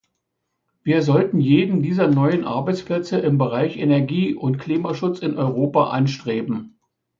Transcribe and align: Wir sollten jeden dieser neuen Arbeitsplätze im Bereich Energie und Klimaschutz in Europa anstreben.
Wir 0.81 1.03
sollten 1.03 1.39
jeden 1.39 1.83
dieser 1.83 2.07
neuen 2.07 2.43
Arbeitsplätze 2.43 3.19
im 3.19 3.37
Bereich 3.37 3.77
Energie 3.77 4.33
und 4.33 4.57
Klimaschutz 4.57 5.19
in 5.19 5.37
Europa 5.37 5.91
anstreben. 5.91 6.79